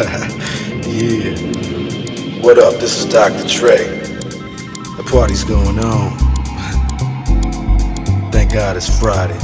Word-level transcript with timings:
yeah. 0.88 1.36
What 2.40 2.58
up? 2.58 2.80
This 2.80 3.00
is 3.00 3.04
Dr. 3.04 3.46
Trey. 3.46 3.84
The 4.96 5.06
party's 5.10 5.44
going 5.44 5.78
on. 5.78 6.16
Thank 8.32 8.54
God 8.54 8.78
it's 8.78 8.98
Friday. 8.98 9.38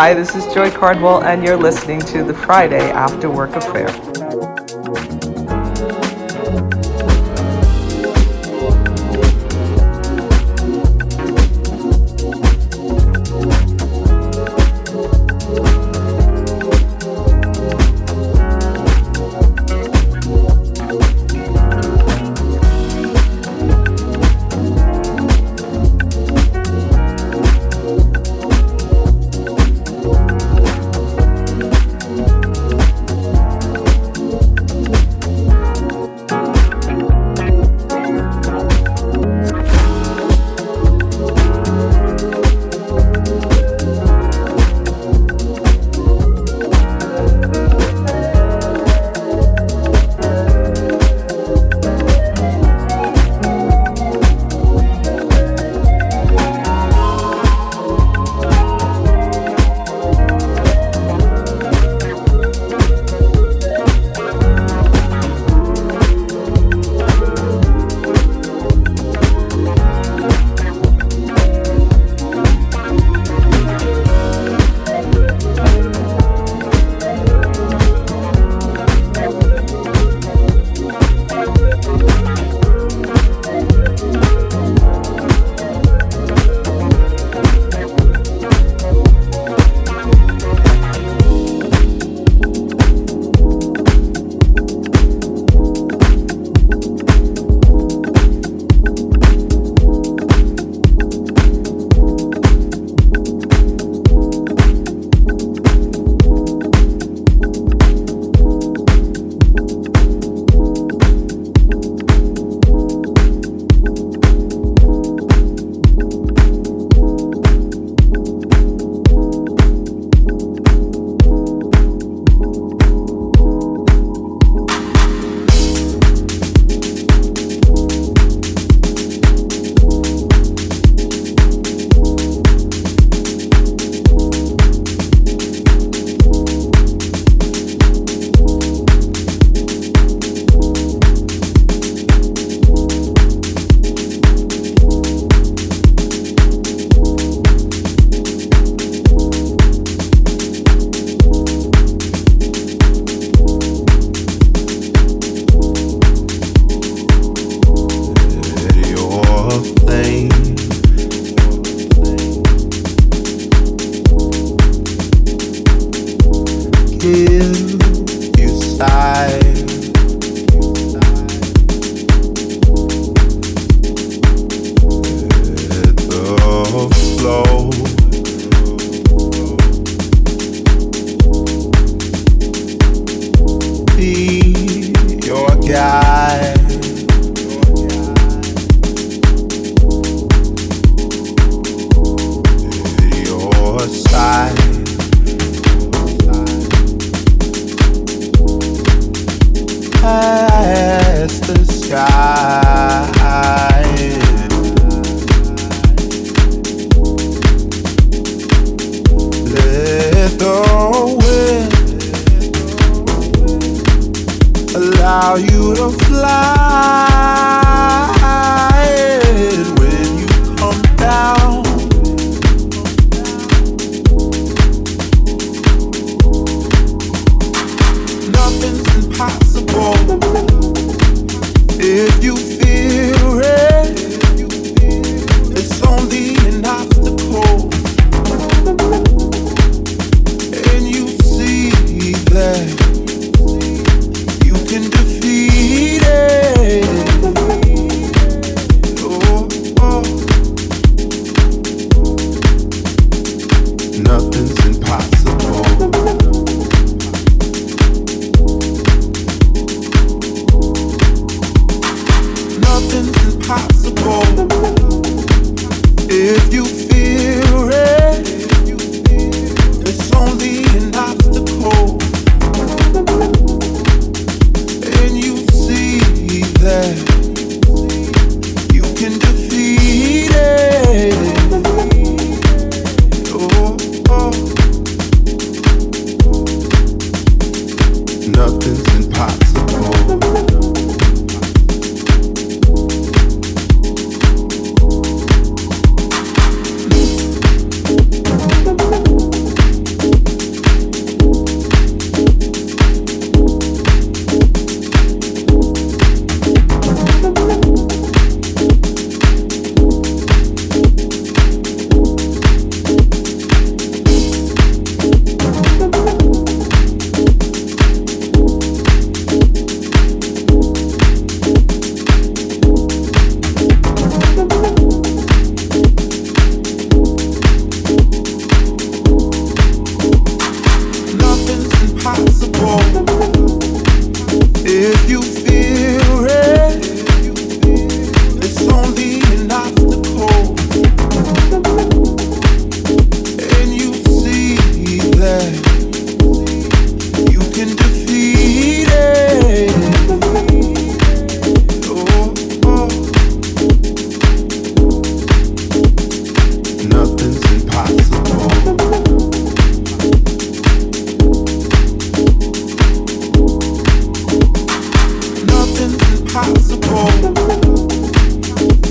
Hi, 0.00 0.14
this 0.14 0.34
is 0.34 0.46
Joi 0.54 0.70
Cardwell, 0.70 1.24
and 1.24 1.44
you're 1.44 1.58
listening 1.58 2.00
to 2.00 2.24
the 2.24 2.32
Friday 2.32 2.90
After 2.90 3.28
Work 3.28 3.54
Affair. 3.54 3.86
if 3.86 4.09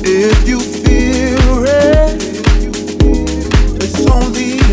If 0.06 0.48
you 0.48 0.60
feel 0.60 1.66
it, 1.66 2.22
it's 3.82 4.06
only 4.08 4.69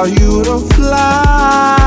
allow 0.00 0.06
you 0.06 0.42
to 0.44 0.58
fly 0.74 1.79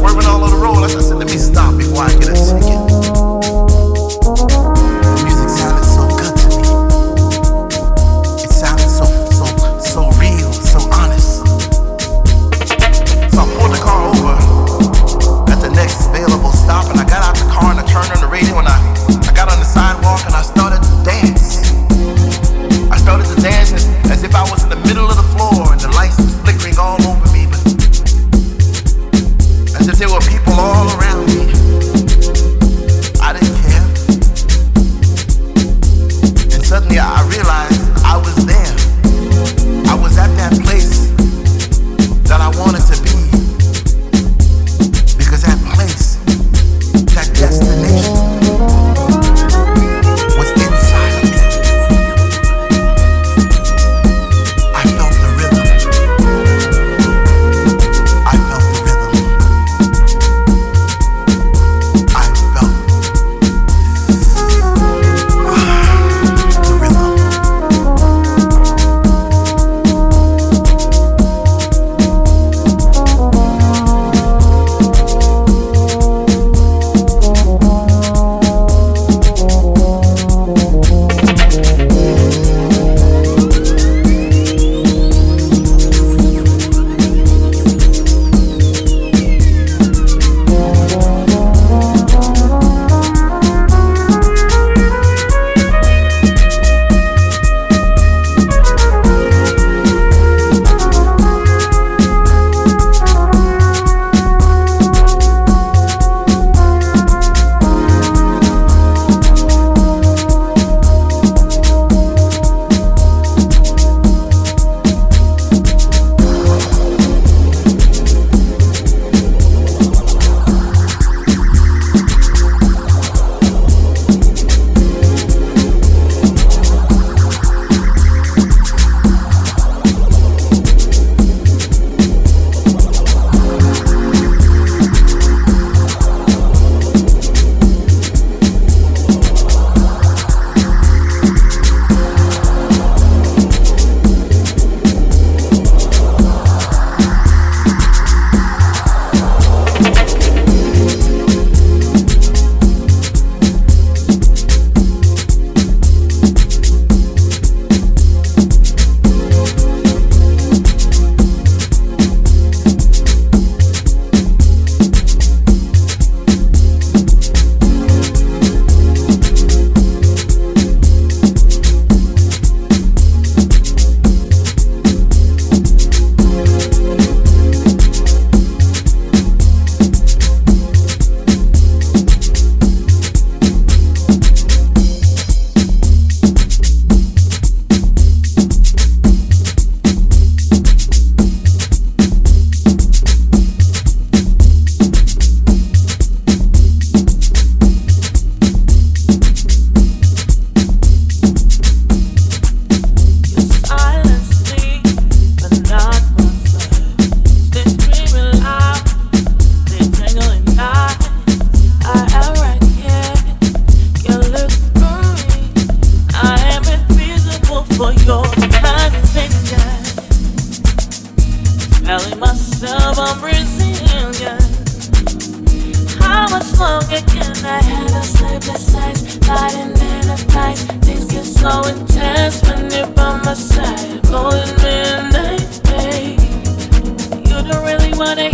swerving 0.00 0.24
all 0.24 0.42
on 0.42 0.50
the 0.50 0.56
road. 0.56 0.82
I 0.82 0.88
said, 0.88 1.16
let 1.18 1.28
me 1.28 1.36
stop 1.36 1.76
before 1.76 2.04
I 2.04 2.12
get 2.16 2.30
a 2.30 2.36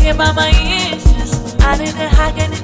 about 0.09 0.37
my 0.37 0.51
issues. 0.51 1.55
I 1.61 1.77
didn't 1.77 1.97
hug. 1.97 2.56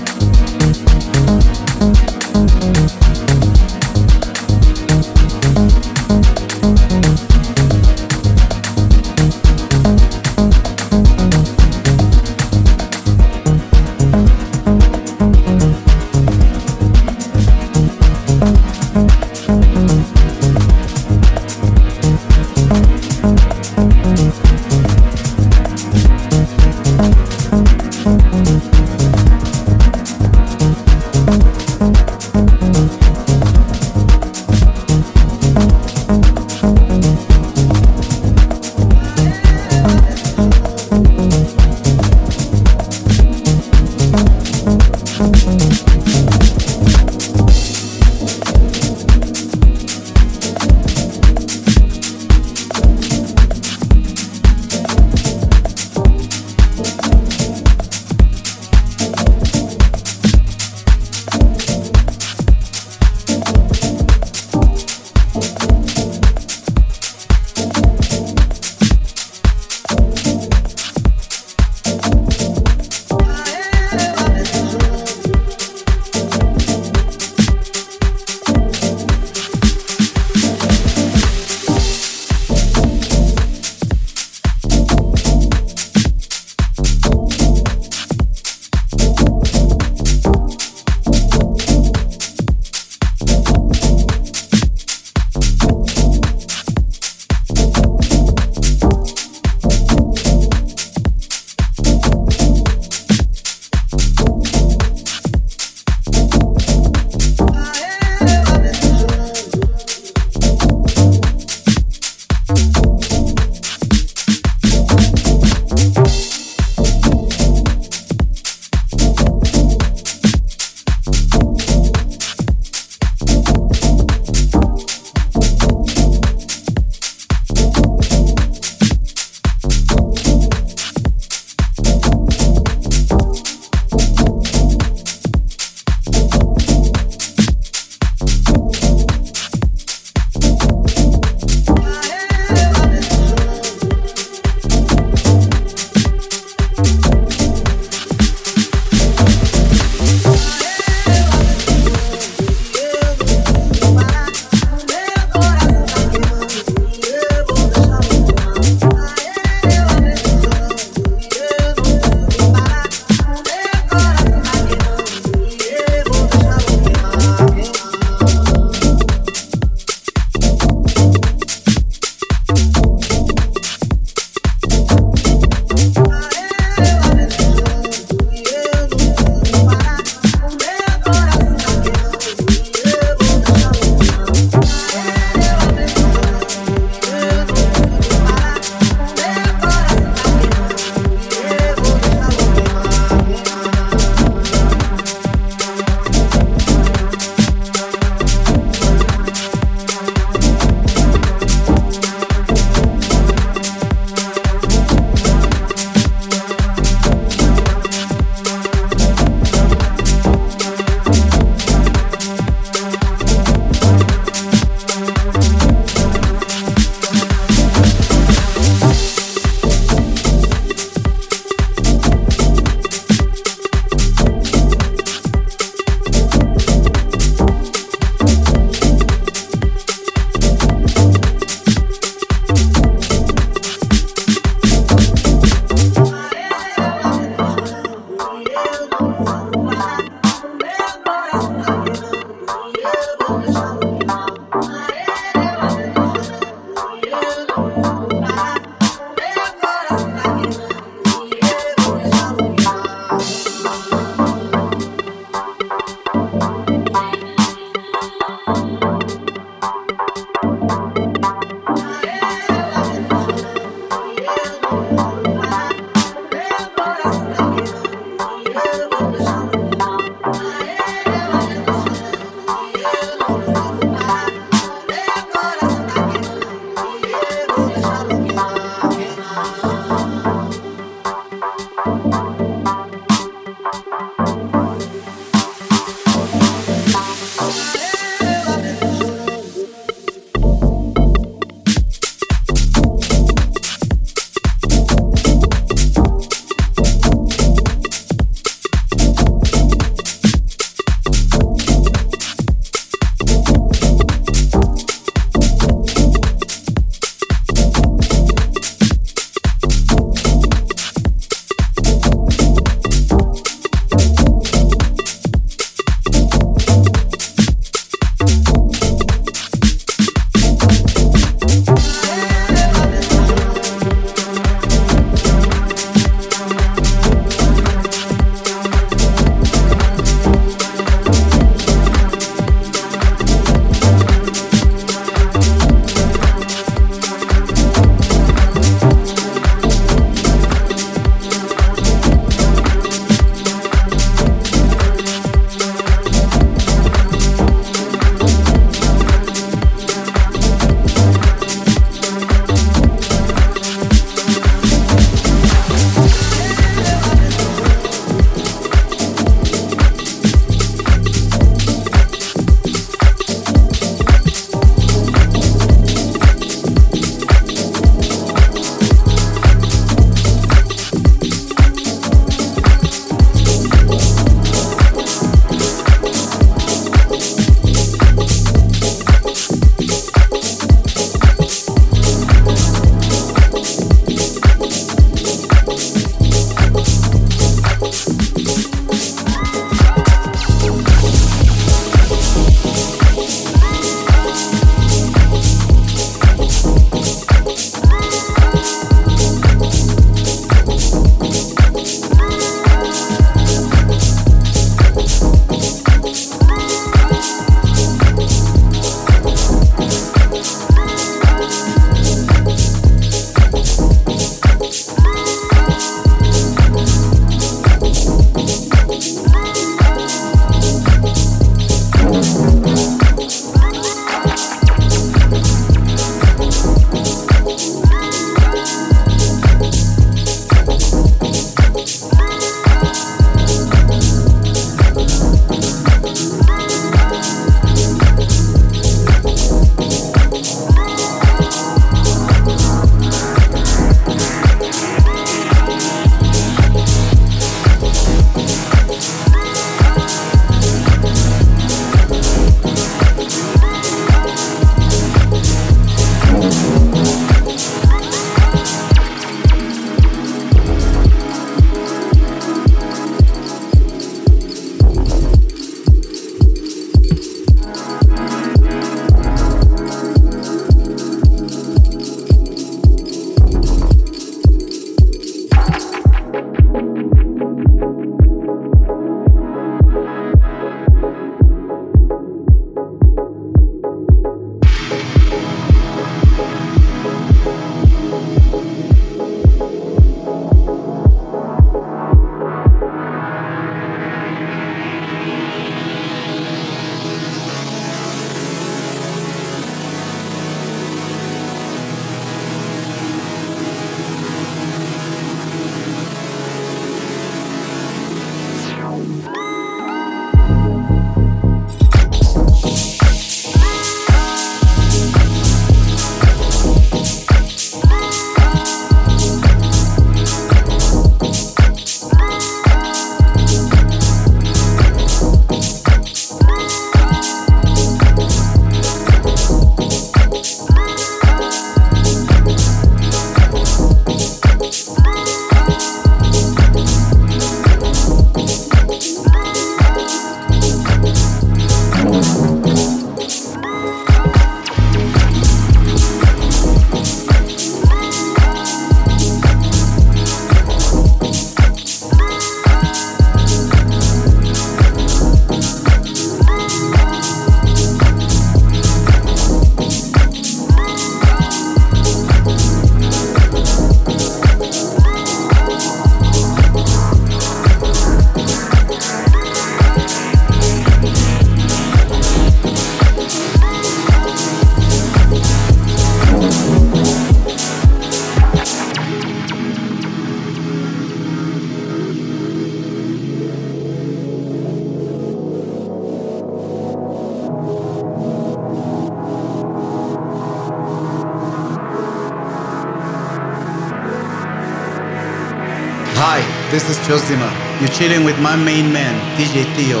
Is 596.88 596.98
Josima. 597.06 597.50
You're 597.80 597.88
chilling 597.90 598.24
with 598.24 598.38
my 598.40 598.56
main 598.56 598.92
man, 598.92 599.14
DJ 599.36 599.64
Theo. 599.76 600.00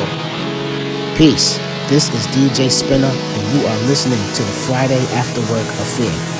Peace. 1.16 1.58
This 1.88 2.08
is 2.14 2.26
DJ 2.28 2.70
Spinner, 2.70 3.12
and 3.12 3.42
you 3.52 3.66
are 3.66 3.78
listening 3.88 4.20
to 4.34 4.42
the 4.42 4.52
Friday 4.66 5.00
After 5.14 5.40
Work 5.52 5.66
Affair. 5.80 6.37